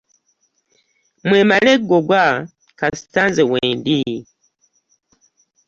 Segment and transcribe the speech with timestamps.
[1.27, 2.23] Mwemale eggoga
[2.79, 3.99] kasita nze wendi.